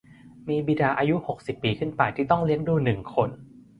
[0.47, 3.29] มีบิดาอายุ หกสิบ ปีขึ้นไป ที่ต้องเลี้ยงดู หนึ่ง คน